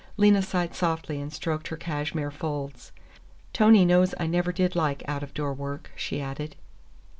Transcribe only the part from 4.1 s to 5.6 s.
I never did like out of door